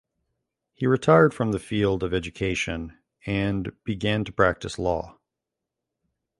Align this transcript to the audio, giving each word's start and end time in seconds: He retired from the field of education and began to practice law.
He 0.73 0.87
retired 0.87 1.31
from 1.31 1.51
the 1.51 1.59
field 1.59 2.01
of 2.01 2.11
education 2.11 2.97
and 3.27 3.71
began 3.83 4.25
to 4.25 4.31
practice 4.31 4.79
law. 4.79 5.19